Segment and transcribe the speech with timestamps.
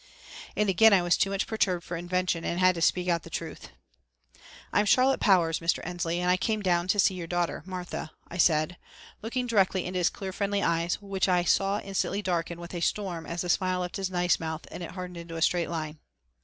[0.55, 3.29] And again I was too much perturbed for invention and had to speak out the
[3.29, 3.69] truth.
[4.73, 5.79] "I'm Charlotte Powers, Mr.
[5.83, 8.77] Ensley, and I came down to see your daughter, Martha," I said,
[9.21, 13.27] looking directly into his clear friendly eyes which I saw instantly darken with a storm
[13.27, 15.99] as the smile left his nice mouth and it hardened into a straight line.